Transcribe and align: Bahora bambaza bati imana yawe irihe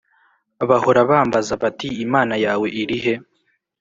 Bahora 0.69 0.99
bambaza 1.09 1.53
bati 1.61 1.87
imana 2.05 2.35
yawe 2.45 2.67
irihe 2.81 3.13